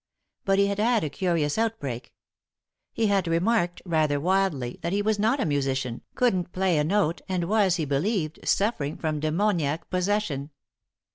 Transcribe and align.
But 0.45 0.57
he 0.57 0.65
had 0.65 0.79
had 0.79 1.03
a 1.03 1.11
curious 1.11 1.59
outbreak. 1.59 2.11
He 2.91 3.05
had 3.05 3.27
remarked, 3.27 3.83
rather 3.85 4.19
wildly, 4.19 4.79
that 4.81 4.93
he 4.93 5.03
was 5.03 5.19
not 5.19 5.39
a 5.39 5.45
musician, 5.45 6.01
couldn't 6.15 6.51
play 6.53 6.79
a 6.79 6.83
note, 6.83 7.21
and 7.29 7.43
was, 7.43 7.75
he 7.75 7.85
believed, 7.85 8.39
suffering 8.43 8.97
from 8.97 9.19
'demoniac 9.19 9.91
possession. 9.91 10.49